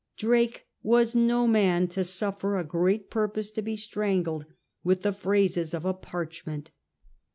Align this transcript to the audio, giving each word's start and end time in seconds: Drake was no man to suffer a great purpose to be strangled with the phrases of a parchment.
Drake 0.17 0.65
was 0.81 1.15
no 1.15 1.45
man 1.47 1.87
to 1.89 2.03
suffer 2.03 2.57
a 2.57 2.63
great 2.63 3.11
purpose 3.11 3.51
to 3.51 3.61
be 3.61 3.75
strangled 3.75 4.47
with 4.83 5.03
the 5.03 5.13
phrases 5.13 5.75
of 5.75 5.85
a 5.85 5.93
parchment. 5.93 6.71